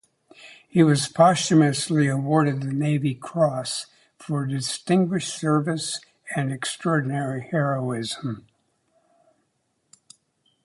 He 0.67 0.81
was 0.81 1.07
posthumously 1.07 2.07
awarded 2.07 2.61
the 2.61 2.73
Navy 2.73 3.13
Cross 3.13 3.85
for 4.17 4.47
"distinguished 4.47 5.31
service 5.37 5.99
and 6.35 6.51
extraordinary 6.51 7.41
heroism". 7.51 8.47